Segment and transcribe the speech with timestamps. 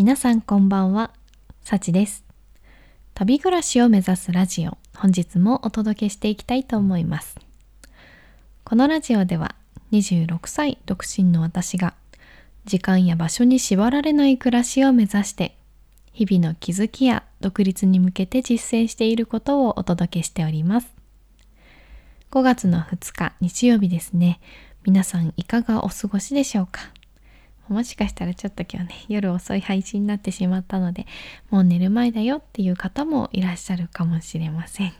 [0.00, 1.10] 皆さんこんばんは、
[1.60, 2.24] さちです。
[3.12, 7.36] 旅暮らしを目指すラジオ、本日もお届けしていきたいと思います。
[8.64, 9.54] このラジオでは
[9.92, 11.92] 26歳独身の私が
[12.64, 15.54] 時間や場所に縛られない暮らしを目指して
[16.14, 20.88] 日々の気づきや独立に向けて実践していることをお届けしております。
[22.30, 24.40] 5月の2日日曜日ですね。
[24.82, 26.88] 皆さんいかがお過ごしでしょうか？
[27.70, 31.06] もしかしたらちょっと今日ね夜遅い配信になってしまったので
[31.50, 34.92] もう寝る前だよっていう方もいらっしゃるかもしれません。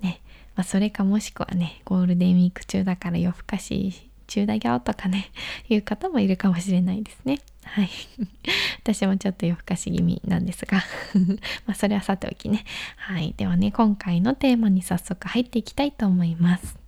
[0.00, 0.22] ね、
[0.56, 5.30] まあ、それかもしくはねゴールデンウィーク中だから夜更かし中だよとかね
[5.68, 7.40] いう方もいるかもしれないですね。
[7.64, 7.90] はい。
[8.82, 10.82] 私もちょっと夜更かし気味なんですが
[11.66, 12.64] まあそれはさておきね。
[12.96, 13.34] はい。
[13.36, 16.78] ではね今回のテーマに早速入っていきたいと思います。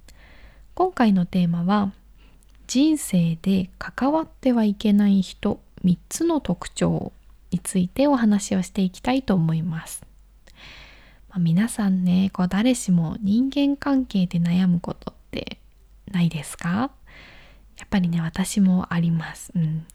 [0.74, 1.92] 今回のテーマは
[2.66, 7.12] 人生で関わってはいけない人3つの特徴
[7.50, 10.04] についてお話をしていきたいと思います。
[11.30, 15.58] まあ、皆さんねこう誰しも人間関係で悩むことって
[16.10, 16.90] ないですか？
[17.78, 19.52] やっぱりね私もあります。
[19.54, 19.86] うん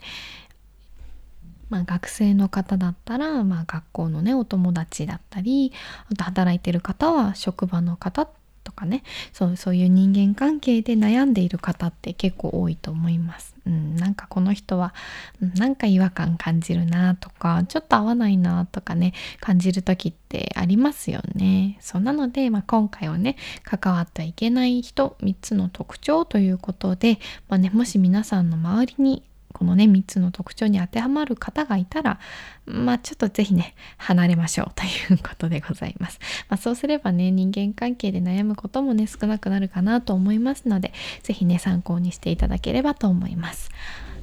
[1.70, 5.72] まあ、学生の方だったら、まあ、学校のねお友達だったり
[6.12, 8.28] あと働いてる方は職場の方
[8.72, 13.54] とかねそうそういう人間関係で悩んでいる方って結構多いと思います。
[13.68, 14.96] うん、なんかこの人は
[15.40, 21.78] なんか違和感感じるなとかちょっと合わないなとかね感じる時ってありますよね。
[21.82, 32.20] そうなので、まあ、今回はね関わってはいけない人3つの特徴ということで、まあね、もし皆さんの周りにこのね3つの特徴に当てはまる方がいたら
[32.66, 36.20] まあちょっと是非ね離れましょうということでございます。
[36.50, 43.70] まあ、そうすればね人間関係で悩むこともね少なくなるかなと思いますので是非ね参考にしていただければと思います。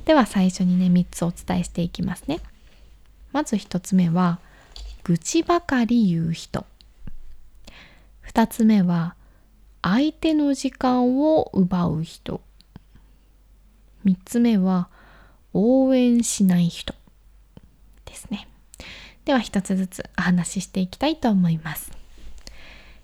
[0.05, 2.41] では最初にね3つお伝えしていきますね。
[3.33, 4.39] まず1つ目は
[5.05, 6.65] 愚痴ばかり言う人。
[8.27, 9.15] 2つ目は
[9.83, 12.41] 相手の時間を奪う人。
[14.05, 14.89] 3つ目は
[15.59, 16.95] 応援しない人
[18.05, 18.47] ですね。
[19.25, 21.91] では一つずつお話ししていきたいと思います。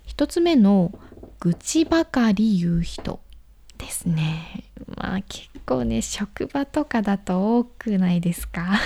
[0.06, 0.92] 一つ目の
[1.40, 3.20] 愚痴ばかり言う人
[3.76, 4.64] ですね。
[4.96, 8.78] まあ結構ね職場とかだと多くないですか？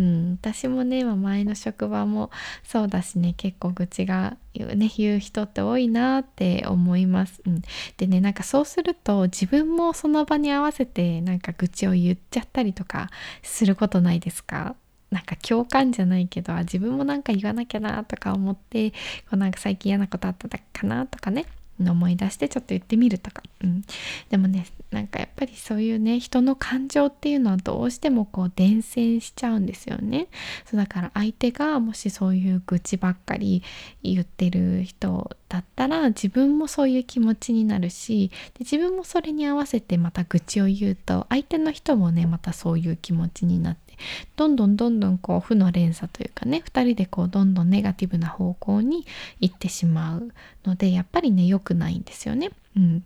[0.00, 2.30] うん、私もね、まあ、前の職場も
[2.64, 7.42] そうだしね結構愚痴が言う,、ね、言う人って多いなって思います。
[7.46, 7.62] うん、
[7.98, 13.10] でねなんかそうすると自分もその場に合わせてなんか愚痴を言っちゃったりとか
[13.42, 14.74] することないですか？
[15.10, 18.96] なんか共感じゃないけど自分もなんか言わなきゃなとか思ってこ
[19.32, 21.44] うなんか最近嫌なことあったかなとかね。
[21.88, 23.82] 思い出してちょっと言ってみるとか、うん、
[24.28, 30.28] でもねなんかやっぱりそういうね人の感情っていうのはどうしてもこう伝染しちゃうんですよね。
[30.66, 33.62] そうだから相手がもしそういう愚痴ばっかり
[34.02, 43.98] 言ってる人だったら自分もそういう気持ちになるしで自分もそれに合わせてまた愚痴を言うと相手の人もねまたそういう気持ちになって
[44.36, 49.04] どんどんどんどんこう負の連鎖というかね2人でこうどんどんネガティブな方向に
[49.40, 50.32] 行ってしまう
[50.64, 52.50] のでやっぱりね良くないんですよね。
[52.76, 53.04] うん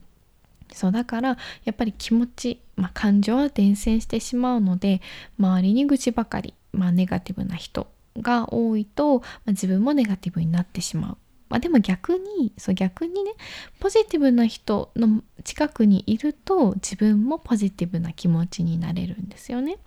[0.73, 5.01] そうだからやっぱり気持ち、まあ、感情は伝染してしまうので
[5.39, 7.87] 周りに愚痴ばかり、まあ、ネガティブな人
[8.19, 11.17] が多いと、まあ、自分もネガティブになってしまう。
[11.55, 13.35] まあ、でも逆にそう逆にね
[13.79, 19.79] ポジティブな人の近くにいると自分もポジティブな気持ちになれるんですよね。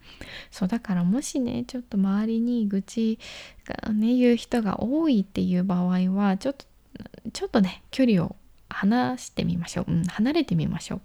[0.49, 3.19] そうだからもしねちょっと周りに愚痴
[3.65, 6.65] がね言う人が多いっていう場合はちょっと
[7.33, 8.37] ちょっとね距離を
[8.69, 11.01] 離してみましょう、うん、離れてみましょう。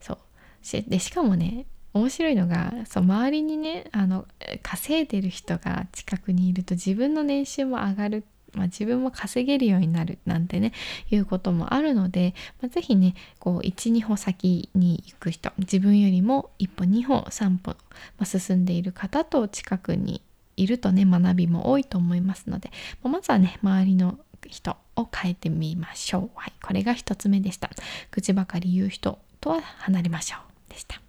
[0.00, 0.18] そう。
[0.60, 4.26] しでしかもね面白いのがそう周りにねあの
[4.62, 10.72] 稼いでる人が近くにいると自分の年収も上がるまあ、自分も稼げるようになるなんてね
[11.10, 17.76] いうこともあるので、まあ、是非ねこう12歩先に行く人自分よりも一歩2歩3歩、ま
[18.20, 20.22] あ、進んでいる方と近くに
[20.56, 22.70] いるとね学びも多いと思いますので、
[23.02, 24.18] まあ、まずはね周りの
[24.48, 26.30] 人を変えてみましょう。
[26.34, 27.70] はい、これが1つ目でした。
[28.10, 30.36] 口ばかり言う人とは離れましょ
[30.68, 31.00] うでした。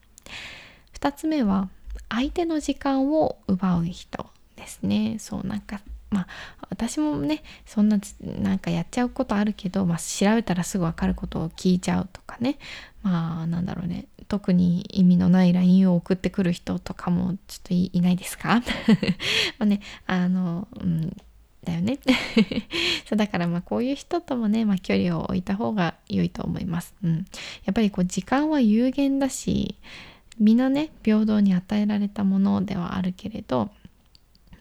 [0.94, 1.70] 2つ目は
[2.10, 5.18] 相手の時間を奪う人ですね。
[5.20, 5.82] そうなんか
[6.14, 6.28] まあ
[6.70, 12.58] 私もねそんななんかやっちゃうことあるけど、まあ、調べたらすぐ分かることを聞いちゃうとかね。
[13.02, 14.06] まあなんだろうね。
[14.30, 18.62] 特に意味のない LINE を送ってくる人とかもちょっといないですか？
[19.60, 21.16] まあねあの、うん
[21.64, 22.00] だよね。
[23.08, 26.94] そうだからまあこういう人ともね、まあ、距離を置いた方が良いと思います。
[27.04, 27.26] うん、
[27.66, 29.76] やっぱりこう時間は有限だし
[30.40, 33.70] みんなね平等に与えられたものではあるけれど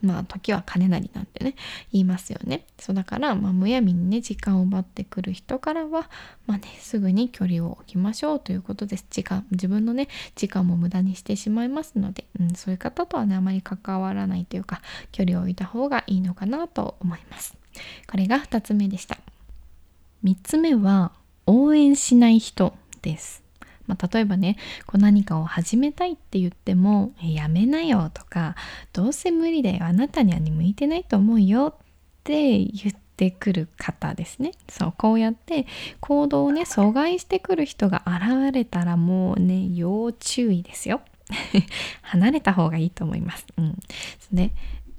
[0.03, 1.55] まあ時は金なりなんてね
[1.91, 2.65] 言いますよね。
[2.77, 6.09] そうだから、まあ、むやみにね時間を奪ってくる人からは
[6.45, 9.05] まあねすぐに距離を置きましょうということです。
[9.09, 17.55] 時間自分のね時間も無駄にしてしまいますので、うん、そういう方とはねあまり関わらないというか距離を置いた方がいいのかなと思います。
[18.09, 19.17] これが2つ目でした。
[20.23, 21.11] 3つ目は
[21.45, 23.42] 応援しない人です。
[23.87, 28.55] まあ、例えばねこう何かを始めたいって言っても「やめなよ」とか
[28.93, 31.85] 「どうせ無理だよあなたには向いてないと思うよ」っ
[32.23, 34.51] て言ってくる方ですね。
[34.69, 35.67] そうこうやって
[35.99, 41.01] 行動をね阻害してくる人が現れたらもうね要注意ですよ。
[42.01, 43.45] 離れた方がいいと思います。
[43.57, 43.77] うん、
[44.31, 44.51] で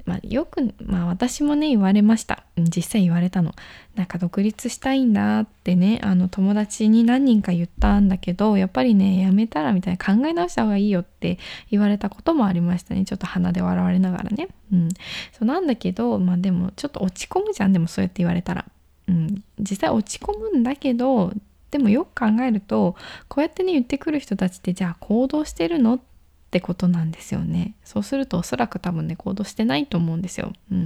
[0.07, 2.45] まあ、よく、まあ、私もね言われました。
[2.59, 3.53] 実際言われたの。
[3.95, 11.39] なんか独立したいんだってねあの友達に何人か言ったんだけどやっぱりねやめたらみたいな考え直した方がいいよって
[11.71, 13.05] 言われたこともありましたね。
[13.05, 14.49] ちょっと鼻で笑われながらね。
[14.73, 14.89] うん。
[15.33, 17.73] そうなんだけどまあでもちょっと落ち込むじゃん。
[17.73, 18.67] でもそうやって言われたら。
[19.09, 19.43] うん。
[19.59, 21.33] 実際落ち込むんだけど
[21.71, 22.95] でもよく考えると
[23.29, 26.05] こうやってね言ってくる人たちってじゃあ行動してるのって
[26.55, 27.75] ってことなんですよね。
[27.83, 30.85] そうするとおそらく多分ね行動してないと思うんですよ、うん、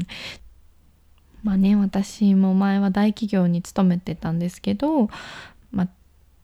[1.43, 5.11] まあね私も前は大企業に勤めてたんですけど
[5.70, 5.85] ま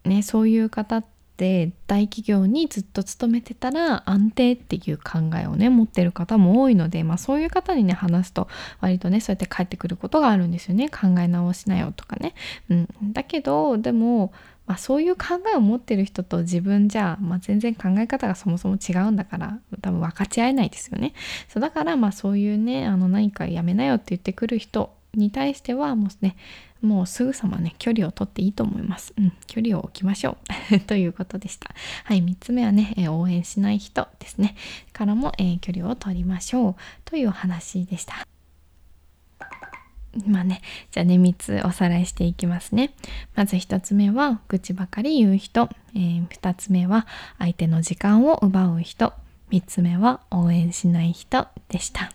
[0.05, 1.05] あねそういう方っ
[1.39, 8.49] て大企業にずっと勤めてたら安定っていう考えをね持ってる方も多いので、まあ、そういう方にね話すと
[8.83, 10.91] 割とねそうやって帰ってくることがあるんですよね。
[10.91, 12.35] 考え直しなよとかね。
[12.69, 14.35] うん、だけどでも
[14.67, 21.13] まあ、そういう考えを持ってる人と自分じゃ、まあ、全然考え方がそもそも違うんだから多分分かち合えないですよね。
[21.49, 26.37] そうだからまあそういうねあの何かやめなよって言ってくる人に対してはもうね
[26.81, 29.15] もうすぐさまね距離をとっていいと思います。
[29.19, 30.37] うん、距離を置きましょ
[30.73, 31.71] う ということでした。
[32.05, 34.55] はい、3つ目はね、え、応援しない人ですね。
[34.93, 38.27] からも、えー、距離を取りましょうというお話でした。
[40.27, 42.95] まあね、じゃあね、3つおさらいしていきますね。
[43.35, 45.69] まず1つ目は、愚痴ばかり言う人。
[45.95, 47.07] えー、2つ目は、
[47.39, 49.13] 相手の時間を奪う人。
[49.51, 52.11] 3つ目は、応援しない人でした。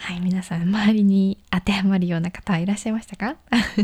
[0.00, 3.36] はい、皆さん周りに当てはまるような方はいらっしゃいましたか？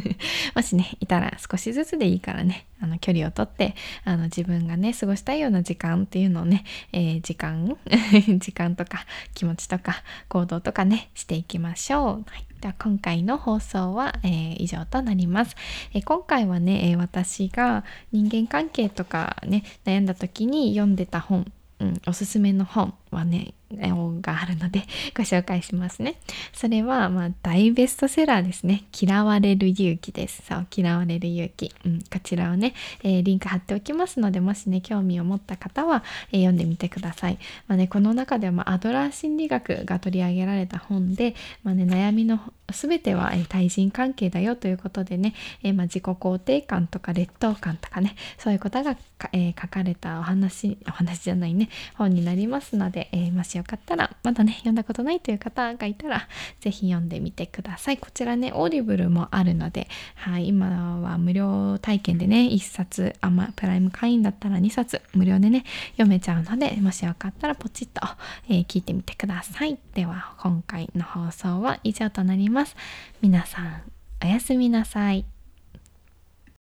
[0.55, 3.75] もしね、いたら少しずつでいいからね、あの距離をとって
[4.05, 7.77] あの自分がね、過ごしたいような時間っていうのをね、えー、時間
[8.39, 12.25] 時間とか気持ちとか行動とかね、していきましょう。
[12.31, 15.57] はい、では今回の放送は、えー、以上となります、
[15.93, 24.83] えー、今回はね、え私が人間関係とかね、悩んだ時に読んでた本、うん、おすすめの本はねがあるので
[25.17, 26.17] ご紹介しますね。
[26.53, 28.85] それは、まあ、大ベストセラーですね。
[28.99, 30.43] 嫌われる勇気です。
[30.47, 31.73] そう、嫌われる勇気。
[31.85, 37.39] うん、こちらをね、えー、リンク貼っておきますので、もしね、興味を持った方は、えー、読んでみてください。
[37.67, 42.41] まあね、この中では、まあ、アドラー心理学が取り上げられた本で、まあね、悩みの
[42.73, 48.97] 全ては、えー、対人関係だよということでね、えまあ、自己肯定感とか劣等感とかね、そういうことが
[49.33, 56.29] え書かれたお話、お話じゃないね、本になりますので、えもしよかったらまだね読んだことないという方がいたら
[56.61, 57.99] 是非読んでみてください。
[57.99, 68.01] こちらねオーディブルもあるので、はい、今は無料体験でね1冊あ、ま、プライム会員だったら2冊無料でね読めちゃうのでもしよかったらポチッと、
[68.49, 69.79] えー、聞いてみてください。
[69.95, 72.77] では今回の放送は以上となります。
[73.20, 73.82] 皆さん
[74.23, 75.33] おやすみなさい。